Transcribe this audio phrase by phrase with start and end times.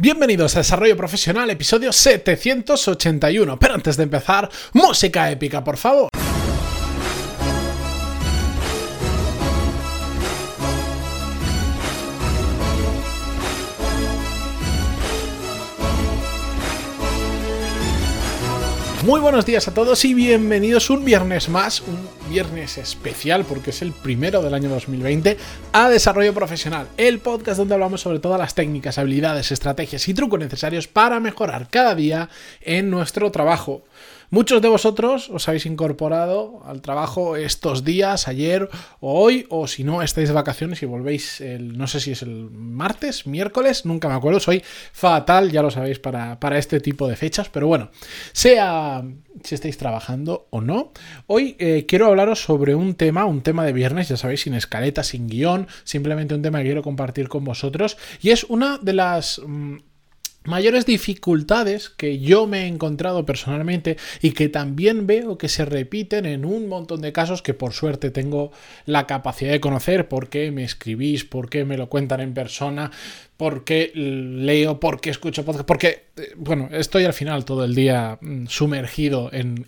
[0.00, 3.58] Bienvenidos a Desarrollo Profesional, episodio 781.
[3.58, 6.08] Pero antes de empezar, música épica, por favor.
[19.08, 21.98] Muy buenos días a todos y bienvenidos un viernes más, un
[22.28, 25.38] viernes especial porque es el primero del año 2020
[25.72, 30.38] a Desarrollo Profesional, el podcast donde hablamos sobre todas las técnicas, habilidades, estrategias y trucos
[30.38, 32.28] necesarios para mejorar cada día
[32.60, 33.82] en nuestro trabajo.
[34.30, 38.68] Muchos de vosotros os habéis incorporado al trabajo estos días, ayer
[39.00, 42.20] o hoy, o si no, estáis de vacaciones y volvéis, el, no sé si es
[42.20, 47.08] el martes, miércoles, nunca me acuerdo, soy fatal, ya lo sabéis, para, para este tipo
[47.08, 47.90] de fechas, pero bueno,
[48.32, 49.02] sea
[49.44, 50.92] si estáis trabajando o no,
[51.26, 55.04] hoy eh, quiero hablaros sobre un tema, un tema de viernes, ya sabéis, sin escaleta,
[55.04, 59.40] sin guion, simplemente un tema que quiero compartir con vosotros, y es una de las...
[59.46, 59.76] Mm,
[60.48, 66.26] mayores dificultades que yo me he encontrado personalmente y que también veo que se repiten
[66.26, 68.50] en un montón de casos que por suerte tengo
[68.86, 72.90] la capacidad de conocer, porque me escribís, porque me lo cuentan en persona,
[73.38, 77.72] por qué leo, por qué escucho podcast, porque, eh, bueno, estoy al final todo el
[77.72, 79.64] día mm, sumergido en,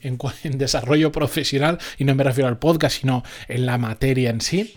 [0.59, 4.75] desarrollo profesional y no me refiero al podcast, sino en la materia en sí.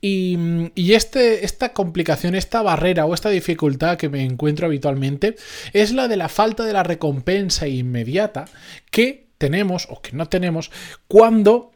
[0.00, 5.34] Y, mm, y este, esta complicación, esta barrera o esta dificultad que me encuentro habitualmente
[5.72, 8.44] es la de la falta de la recompensa inmediata
[8.92, 10.70] que tenemos o que no tenemos
[11.08, 11.72] cuando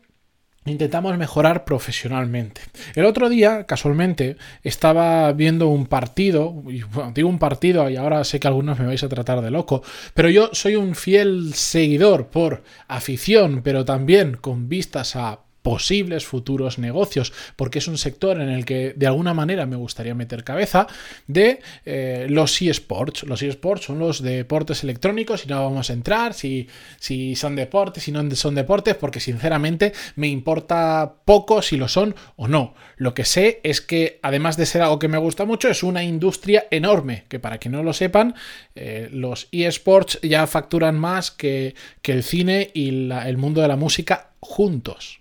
[0.66, 2.60] intentamos mejorar profesionalmente.
[2.94, 6.82] El otro día, casualmente, estaba viendo un partido, y
[7.14, 9.82] digo un partido y ahora sé que algunos me vais a tratar de loco,
[10.14, 15.40] pero yo soy un fiel seguidor por afición, pero también con vistas a
[15.70, 20.16] posibles futuros negocios, porque es un sector en el que de alguna manera me gustaría
[20.16, 20.88] meter cabeza,
[21.28, 23.22] de eh, los eSports.
[23.22, 26.66] Los eSports son los deportes electrónicos y no vamos a entrar si,
[26.98, 32.16] si son deportes, si no son deportes, porque sinceramente me importa poco si lo son
[32.34, 32.74] o no.
[32.96, 36.02] Lo que sé es que además de ser algo que me gusta mucho, es una
[36.02, 38.34] industria enorme, que para que no lo sepan,
[38.74, 43.76] eh, los eSports ya facturan más que, que el cine y el mundo de la
[43.76, 45.19] música juntos.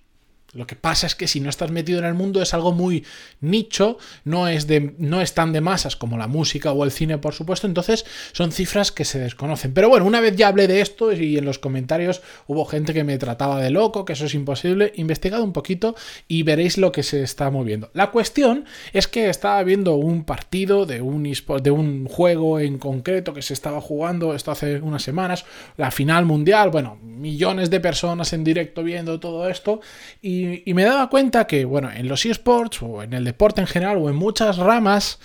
[0.53, 3.05] Lo que pasa es que si no estás metido en el mundo es algo muy
[3.39, 7.19] nicho, no es, de, no es tan de masas como la música o el cine,
[7.19, 9.73] por supuesto, entonces son cifras que se desconocen.
[9.73, 13.03] Pero bueno, una vez ya hablé de esto y en los comentarios hubo gente que
[13.03, 15.95] me trataba de loco, que eso es imposible, investigad un poquito
[16.27, 17.91] y veréis lo que se está moviendo.
[17.93, 23.33] La cuestión es que estaba viendo un partido de un, de un juego en concreto
[23.33, 25.45] que se estaba jugando esto hace unas semanas,
[25.77, 29.81] la final mundial, bueno, millones de personas en directo viendo todo esto
[30.21, 33.67] y y, me daba cuenta que, bueno, en los eSports o en el deporte en
[33.67, 35.19] general o en muchas ramas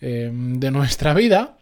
[0.00, 1.56] eh, de nuestra vida,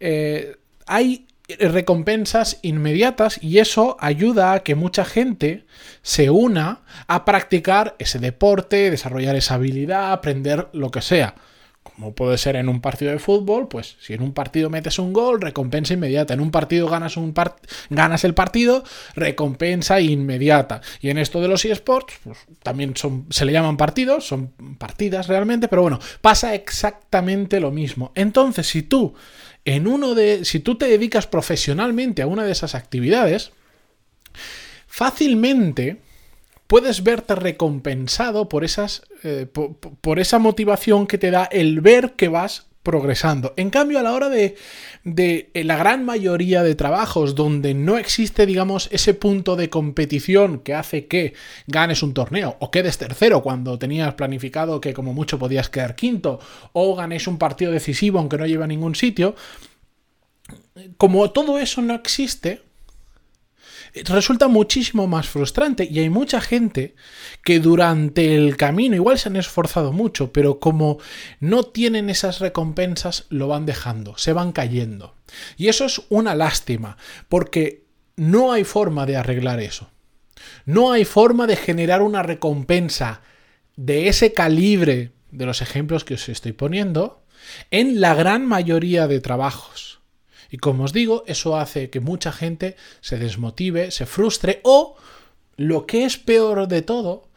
[0.00, 0.56] eh,
[0.86, 1.26] hay
[1.58, 5.64] recompensas inmediatas y eso ayuda a que mucha gente
[6.02, 11.34] se una a practicar ese deporte, desarrollar esa habilidad, aprender lo que sea
[11.98, 15.12] como puede ser en un partido de fútbol, pues si en un partido metes un
[15.12, 16.32] gol, recompensa inmediata.
[16.32, 17.34] En un partido ganas, un
[17.90, 18.84] ganas el partido,
[19.16, 20.80] recompensa inmediata.
[21.00, 25.26] Y en esto de los eSports, pues también son, se le llaman partidos, son partidas
[25.26, 28.12] realmente, pero bueno, pasa exactamente lo mismo.
[28.14, 29.14] Entonces, si tú
[29.64, 30.44] en uno de.
[30.44, 33.50] Si tú te dedicas profesionalmente a una de esas actividades,
[34.86, 36.00] fácilmente
[36.68, 42.28] puedes verte recompensado por, esas, eh, por, esa motivación que te da el ver que
[42.28, 43.54] vas progresando.
[43.56, 44.56] En cambio, a la hora de,
[45.04, 50.74] de, la gran mayoría de trabajos donde no existe, digamos, ese punto de competición que
[50.74, 51.34] hace que
[51.66, 56.38] ganes un torneo o quedes tercero cuando tenías planificado que como mucho podías quedar quinto
[56.72, 59.34] o ganes un partido decisivo aunque no lleve a ningún sitio,
[60.96, 62.62] como todo eso no existe,
[63.94, 66.94] resulta muchísimo más frustrante y hay mucha gente
[67.44, 70.98] que durante el camino igual se han esforzado mucho, pero como
[71.40, 75.14] no tienen esas recompensas lo van dejando, se van cayendo.
[75.56, 76.96] Y eso es una lástima,
[77.28, 77.84] porque
[78.16, 79.90] no hay forma de arreglar eso.
[80.64, 83.22] No hay forma de generar una recompensa
[83.76, 87.22] de ese calibre de los ejemplos que os estoy poniendo
[87.70, 89.97] en la gran mayoría de trabajos.
[90.50, 94.96] Y como os digo, eso hace que mucha gente se desmotive, se frustre o,
[95.56, 97.28] lo que es peor de todo,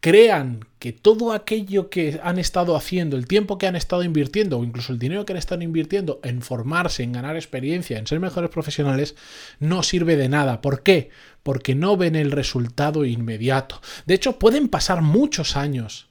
[0.00, 4.64] crean que todo aquello que han estado haciendo, el tiempo que han estado invirtiendo o
[4.64, 8.50] incluso el dinero que han estado invirtiendo en formarse, en ganar experiencia, en ser mejores
[8.50, 9.14] profesionales,
[9.58, 10.62] no sirve de nada.
[10.62, 11.10] ¿Por qué?
[11.42, 13.80] Porque no ven el resultado inmediato.
[14.06, 16.08] De hecho, pueden pasar muchos años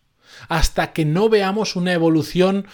[0.47, 2.67] hasta que no veamos una evolución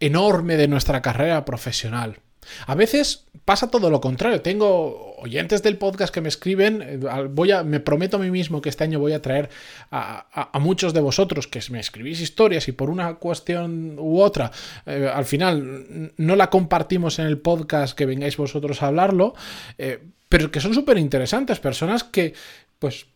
[0.00, 2.20] enorme de nuestra carrera profesional.
[2.66, 4.42] A veces pasa todo lo contrario.
[4.42, 6.82] Tengo oyentes del podcast que me escriben.
[6.82, 6.98] eh,
[7.30, 9.48] Voy a, me prometo a mí mismo que este año voy a traer
[9.90, 14.50] a, muchos de vosotros que me escribís historias y por una cuestión u otra,
[14.84, 19.34] eh, al final no la compartimos en el podcast que vengáis vosotros a hablarlo,
[19.78, 21.60] eh, pero que son súper interesantes.
[21.60, 22.34] Personas que,
[22.78, 23.06] pues,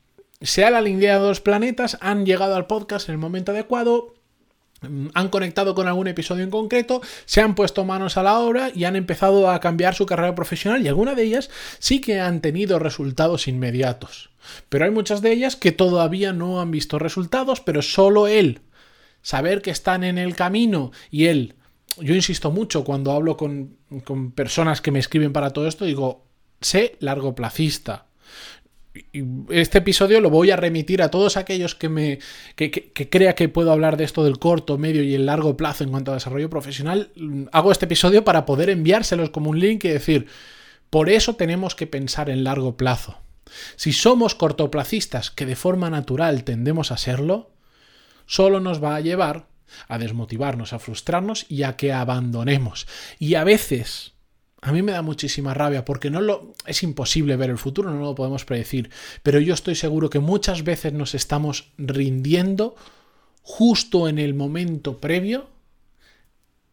[0.41, 4.15] se han alineado los planetas, han llegado al podcast en el momento adecuado,
[5.15, 8.85] han conectado con algún episodio en concreto, se han puesto manos a la obra y
[8.85, 12.79] han empezado a cambiar su carrera profesional y algunas de ellas sí que han tenido
[12.79, 14.31] resultados inmediatos.
[14.69, 18.61] Pero hay muchas de ellas que todavía no han visto resultados, pero solo él,
[19.23, 21.55] saber que están en el camino y él,
[21.99, 26.25] yo insisto mucho cuando hablo con, con personas que me escriben para todo esto, digo,
[26.61, 28.07] sé largoplacista.
[28.60, 28.60] y
[29.51, 32.19] este episodio lo voy a remitir a todos aquellos que me
[32.57, 32.71] que,
[33.09, 36.11] crea que puedo hablar de esto del corto, medio y el largo plazo en cuanto
[36.11, 37.11] a desarrollo profesional.
[37.15, 40.27] Mm, Hago este episodio para poder enviárselos como un link y decir,
[40.91, 43.19] por eso tenemos que pensar en largo plazo.
[43.77, 47.51] Si somos cortoplacistas, que de forma natural tendemos a serlo,
[48.27, 49.47] solo nos va a llevar
[49.89, 52.87] a desmotivarnos, a frustrarnos y a que abandonemos.
[53.19, 54.15] Y a veces,
[54.63, 58.01] a mí me da muchísima rabia porque no lo es imposible ver el futuro, no
[58.01, 58.91] lo podemos predecir,
[59.23, 62.75] pero yo estoy seguro que muchas veces nos estamos rindiendo
[63.43, 65.49] justo en el momento previo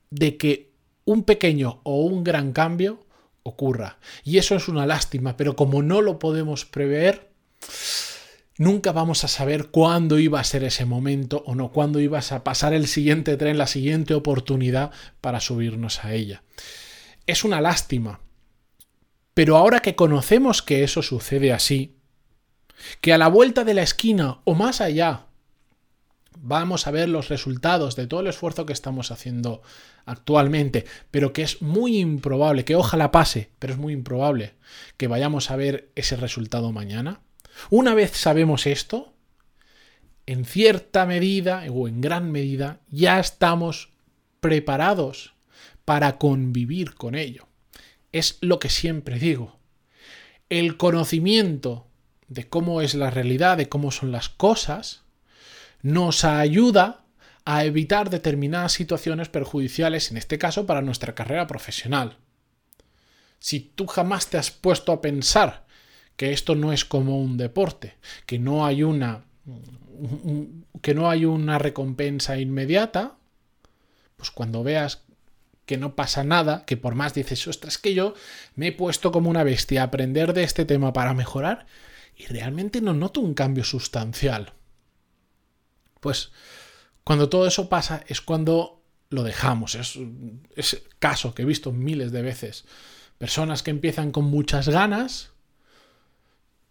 [0.09, 0.71] de que
[1.05, 3.05] un pequeño o un gran cambio
[3.43, 3.97] ocurra.
[4.23, 7.29] Y eso es una lástima, pero como no lo podemos prever,
[8.57, 12.43] nunca vamos a saber cuándo iba a ser ese momento o no, cuándo ibas a
[12.43, 14.91] pasar el siguiente tren, la siguiente oportunidad
[15.21, 16.43] para subirnos a ella.
[17.27, 18.21] Es una lástima.
[19.33, 21.97] Pero ahora que conocemos que eso sucede así,
[23.01, 25.25] que a la vuelta de la esquina o más allá
[26.39, 29.61] vamos a ver los resultados de todo el esfuerzo que estamos haciendo
[30.05, 34.53] actualmente, pero que es muy improbable, que ojalá pase, pero es muy improbable
[34.97, 37.21] que vayamos a ver ese resultado mañana.
[37.69, 39.13] Una vez sabemos esto,
[40.25, 43.89] en cierta medida o en gran medida ya estamos
[44.39, 45.36] preparados
[45.87, 47.47] para convivir con ello.
[48.11, 49.57] Es lo que siempre digo.
[50.49, 51.87] El conocimiento
[52.27, 55.03] de cómo es la realidad, de cómo son las cosas,
[55.81, 57.05] nos ayuda
[57.45, 62.17] a evitar determinadas situaciones perjudiciales, en este caso para nuestra carrera profesional.
[63.39, 65.65] Si tú jamás te has puesto a pensar
[66.17, 67.95] que esto no es como un deporte,
[68.25, 69.23] que no hay una
[70.81, 73.15] que no hay una recompensa inmediata,
[74.17, 75.06] pues cuando veas
[75.67, 78.15] que no pasa nada, que por más dices, ostras, que yo
[78.55, 81.67] me he puesto como una bestia a aprender de este tema para mejorar
[82.15, 84.53] y realmente no noto un cambio sustancial.
[85.99, 86.31] Pues
[87.03, 89.75] cuando todo eso pasa es cuando lo dejamos.
[89.75, 89.99] Es,
[90.55, 92.65] es caso que he visto miles de veces.
[93.17, 95.31] Personas que empiezan con muchas ganas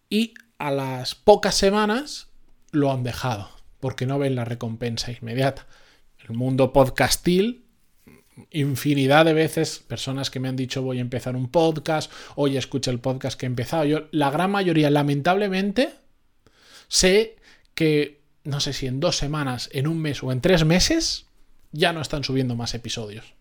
[0.08, 2.28] y a las pocas semanas
[2.72, 5.66] lo han dejado porque no ven la recompensa inmediata.
[6.26, 7.65] El mundo podcastil,
[8.50, 12.90] infinidad de veces, personas que me han dicho voy a empezar un podcast, hoy escucha
[12.90, 13.84] el podcast que he empezado.
[13.84, 15.94] Yo, la gran mayoría, lamentablemente,
[16.88, 17.36] sé
[17.74, 21.26] que no sé si en dos semanas, en un mes o en tres meses,
[21.72, 23.34] ya no están subiendo más episodios.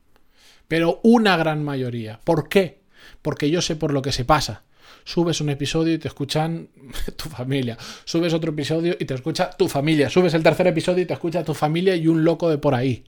[0.67, 2.19] Pero una gran mayoría.
[2.23, 2.79] ¿Por qué?
[3.21, 4.63] Porque yo sé por lo que se pasa.
[5.03, 6.69] Subes un episodio y te escuchan
[7.15, 7.77] tu familia.
[8.03, 10.09] Subes otro episodio y te escucha tu familia.
[10.09, 13.05] Subes el tercer episodio y te escucha tu familia y un loco de por ahí.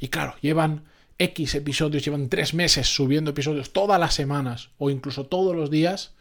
[0.00, 0.84] Y claro, llevan
[1.18, 6.14] X episodios, llevan tres meses subiendo episodios todas las semanas o incluso todos los días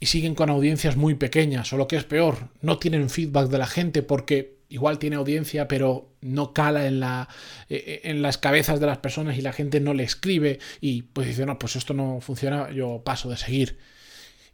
[0.00, 3.58] y siguen con audiencias muy pequeñas, o lo que es peor, no tienen feedback de
[3.58, 7.28] la gente porque igual tiene audiencia, pero no cala en, la,
[7.68, 11.46] en las cabezas de las personas y la gente no le escribe y pues dice,
[11.46, 13.78] no, pues esto no funciona, yo paso de seguir.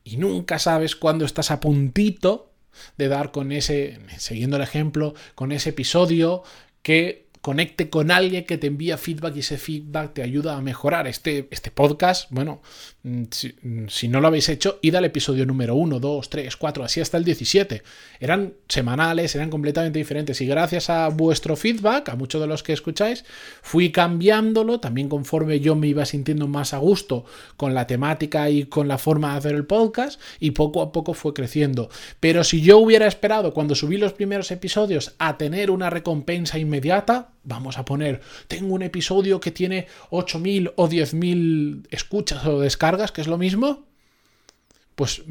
[0.04, 2.52] Y nunca sabes cuándo estás a puntito
[2.96, 6.42] de dar con ese, siguiendo el ejemplo, con ese episodio
[6.82, 11.08] que conecte con alguien que te envía feedback y ese feedback te ayuda a mejorar
[11.08, 12.30] este, este podcast.
[12.30, 12.62] Bueno,
[13.30, 13.56] si,
[13.88, 17.16] si, no lo habéis hecho, id al episodio número 1, 2, 3, 4, así hasta
[17.18, 17.82] el 17.
[18.20, 22.72] Eran semanales, eran completamente diferentes y gracias a vuestro feedback, a muchos de los que
[22.72, 23.24] escucháis,
[23.60, 27.24] fui cambiándolo también conforme yo me iba sintiendo más a gusto
[27.56, 31.12] con la temática y con la forma de hacer el podcast y poco a poco
[31.12, 31.90] fue creciendo.
[32.20, 37.31] Pero si yo hubiera esperado cuando subí los primeros episodios a tener una recompensa inmediata,
[37.44, 43.20] vamos a poner, tengo un episodio que tiene 8.000 o 10.000 escuchas o descargas, que
[43.20, 43.86] es lo mismo,
[44.94, 45.22] pues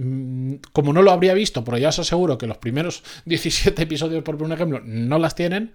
[0.71, 4.41] como no lo habría visto, pero ya os aseguro que los primeros 17 episodios, por
[4.41, 5.73] un ejemplo, no las tienen,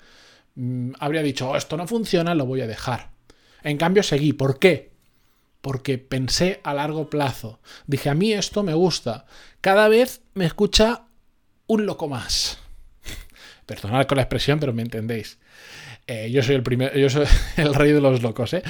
[0.99, 3.11] habría dicho, oh, esto no funciona, lo voy a dejar.
[3.63, 4.33] En cambio, seguí.
[4.33, 4.97] ¿Por qué?
[5.67, 7.59] porque pensé a largo plazo.
[7.89, 9.27] Dije, a mí esto me gusta.
[9.61, 11.07] Cada vez me escucha
[11.67, 12.61] un loco más.
[13.67, 15.41] Perdonad con la expresión, pero me entendéis.
[16.07, 18.63] Eh, yo soy el primer, yo soy el rey de los locos, ¿eh?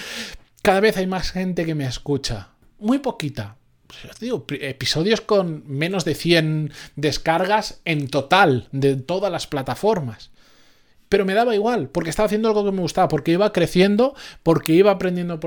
[0.62, 2.48] Cada vez hay más gente que me escucha.
[2.78, 3.56] Muy poquita.
[3.86, 10.30] Pues digo, episodios con menos de 100 descargas en total de todas las plataformas.
[11.08, 14.72] Pero me daba igual, porque estaba haciendo algo que me gustaba, porque iba creciendo, porque
[14.72, 15.38] iba aprendiendo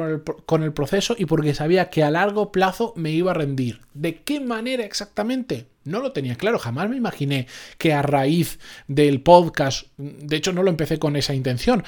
[0.46, 3.82] con el proceso y porque sabía que a largo plazo me iba a rendir.
[3.94, 5.68] ¿De qué manera exactamente?
[5.84, 7.48] No lo tenía claro, jamás me imaginé
[7.78, 11.84] que a raíz del podcast, de hecho no lo empecé con esa intención,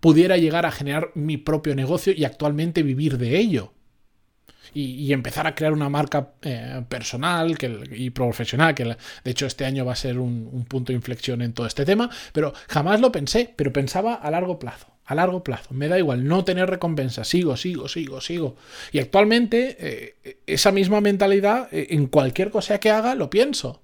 [0.00, 3.72] pudiera llegar a generar mi propio negocio y actualmente vivir de ello
[4.72, 7.56] y, empezar a crear una marca eh, personal
[7.92, 11.52] y profesional, que de hecho este año va a ser un, punto de inflexión en
[11.52, 14.86] todo este tema, pero jamás lo pensé, pero pensaba a largo plazo.
[15.06, 18.56] A largo plazo, me da igual no tener recompensa, sigo, sigo, sigo, sigo.
[18.90, 23.82] Y actualmente eh, esa misma mentalidad eh, en cualquier cosa que haga lo pienso.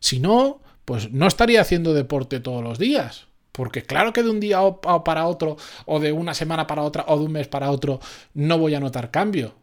[0.00, 3.28] Si no, pues no estaría haciendo deporte todos los días.
[3.52, 4.58] Porque claro que de un día
[5.04, 8.00] para otro, o de una semana para otra, o de un mes para otro,
[8.34, 9.54] no voy a notar cambio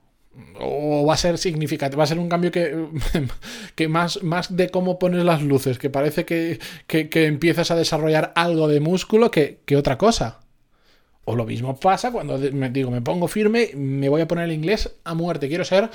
[0.60, 2.88] o va a ser significativo, va a ser un cambio que,
[3.76, 8.68] que más, más de cómo pones las luces, que parece que, empiezas a desarrollar algo
[8.68, 10.40] de músculo que, otra cosa.
[11.24, 14.54] O lo mismo pasa cuando me digo, me pongo firme, me voy a poner el
[14.54, 15.90] inglés a muerte, quiero ser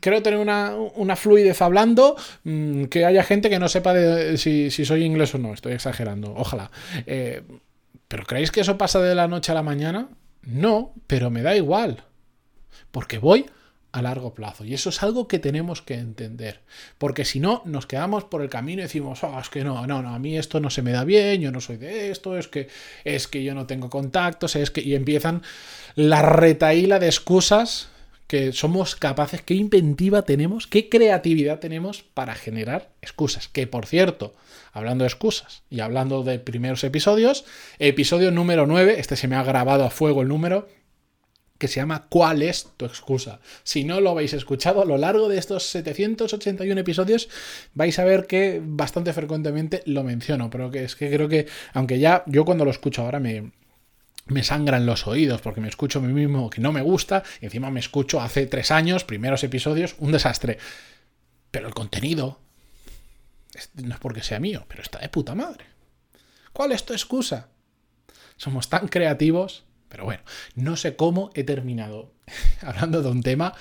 [0.00, 3.94] creo tener una, fluidez hablando, mm, que haya gente que no sepa
[4.36, 6.72] si, soy inglés o no, estoy exagerando, ojalá.
[7.06, 7.42] Eh,
[8.08, 10.08] ¿Pero creéis que eso pasa de la noche a la mañana?
[10.42, 12.02] No, pero me da igual
[12.90, 13.46] porque voy
[13.92, 14.64] a largo plazo.
[14.64, 16.60] Y eso es algo que tenemos que entender.
[16.98, 20.02] Porque si no, nos quedamos por el camino y decimos, oh, es que no, no,
[20.02, 22.48] no, a mí esto no se me da bien, yo no soy de esto, es
[22.48, 22.68] que,
[23.04, 24.82] es que yo no tengo contactos, es que.
[24.82, 25.42] Y empiezan
[25.94, 27.88] la retaíla de excusas
[28.26, 33.48] que somos capaces, qué inventiva tenemos, qué creatividad tenemos para generar excusas.
[33.48, 34.34] Que por cierto,
[34.72, 37.46] hablando de excusas y hablando de primeros episodios,
[37.78, 40.68] episodio número 9, este se me ha grabado a fuego el número,
[41.58, 43.40] que se llama ¿Cuál es tu excusa?
[43.64, 47.28] Si no lo habéis escuchado a lo largo de estos 781 episodios,
[47.74, 51.98] vais a ver que bastante frecuentemente lo menciono, pero que es que creo que, aunque
[51.98, 53.50] ya yo cuando lo escucho ahora me,
[54.26, 57.46] me sangran los oídos porque me escucho a mí mismo que no me gusta, y
[57.46, 60.58] encima me escucho hace tres años, primeros episodios, un desastre.
[61.50, 62.38] Pero el contenido
[63.74, 65.64] no es porque sea mío, pero está de puta madre.
[66.52, 67.48] ¿Cuál es tu excusa?
[68.36, 70.22] Somos tan creativos pero bueno,
[70.54, 72.12] no sé cómo he terminado
[72.62, 73.54] hablando de un tema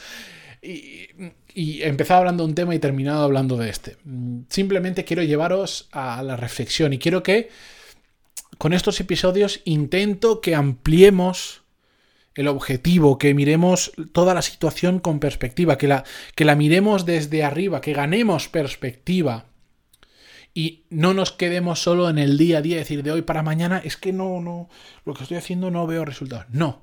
[0.62, 1.08] y,
[1.56, 3.98] he empezado hablando de un tema y terminado hablando de este.
[4.50, 7.50] Simplemente quiero llevaros a la reflexión y quiero que
[8.58, 11.64] con estos episodios intento que ampliemos
[12.36, 16.04] el objetivo, que miremos toda la situación con perspectiva, que la,
[16.36, 19.46] que la miremos desde arriba, que ganemos perspectiva
[20.58, 23.80] y no nos quedemos solo en el día a día, decir de hoy para mañana,
[23.86, 24.70] es que no, no,
[25.06, 26.48] lo que estoy haciendo no veo resultados.
[26.50, 26.82] No,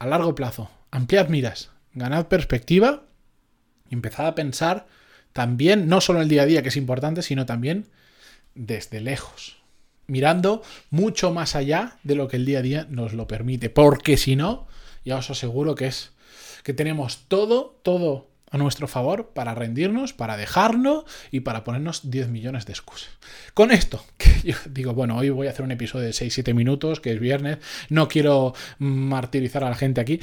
[0.00, 3.04] a largo plazo, ampliad miras, ganad perspectiva
[3.88, 4.88] y empezad a pensar
[5.32, 7.86] también, no solo en el día a día, que es importante, sino también
[8.56, 9.58] desde lejos,
[10.08, 14.16] mirando mucho más allá de lo que el día a día nos lo permite, porque
[14.16, 14.66] si no,
[15.04, 16.10] ya os aseguro que es
[16.64, 22.28] que tenemos todo, todo a nuestro favor para rendirnos, para dejarlo y para ponernos 10
[22.28, 23.10] millones de excusas.
[23.54, 27.00] Con esto, que yo digo, bueno, hoy voy a hacer un episodio de 6-7 minutos,
[27.00, 30.20] que es viernes, no quiero martirizar a la gente aquí.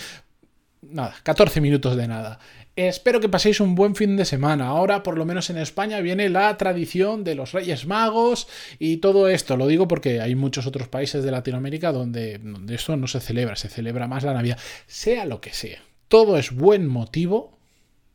[0.82, 2.40] Nada, 14 minutos de nada.
[2.76, 4.68] Espero que paséis un buen fin de semana.
[4.68, 8.48] Ahora, por lo menos en España, viene la tradición de los Reyes Magos
[8.80, 9.56] y todo esto.
[9.56, 13.56] Lo digo porque hay muchos otros países de Latinoamérica donde, donde esto no se celebra,
[13.56, 14.58] se celebra más la Navidad.
[14.88, 15.84] Sea lo que sea.
[16.08, 17.60] Todo es buen motivo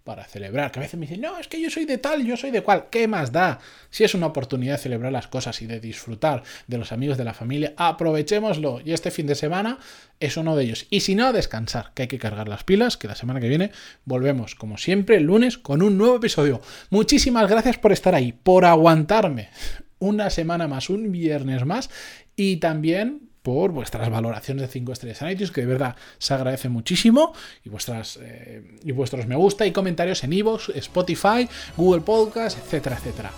[0.08, 0.72] para celebrar.
[0.72, 2.62] Que a veces me dicen, no, es que yo soy de tal, yo soy de
[2.62, 2.86] cual.
[2.90, 3.58] ¿Qué más da?
[3.90, 7.24] Si es una oportunidad de celebrar las cosas y de disfrutar de los amigos de
[7.24, 8.80] la familia, aprovechémoslo.
[8.82, 9.78] Y este fin de semana
[10.18, 10.86] es uno de ellos.
[10.88, 13.70] Y si no, descansar, que hay que cargar las pilas, que la semana que viene
[14.06, 16.62] volvemos, como siempre, el lunes con un nuevo episodio.
[16.88, 19.50] Muchísimas gracias por estar ahí, por aguantarme
[19.98, 21.90] una semana más, un viernes más.
[22.34, 26.68] Y también por vuestras valoraciones de 5 estrellas en iTunes, que de verdad se agradece
[26.68, 27.32] muchísimo,
[27.64, 32.96] y, vuestras, eh, y vuestros me gusta y comentarios en iVoox, Spotify, Google Podcast, etcétera,
[32.96, 33.30] etcétera.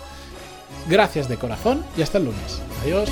[0.89, 2.61] Gracias de corazón y hasta el lunes.
[2.83, 3.09] Adiós.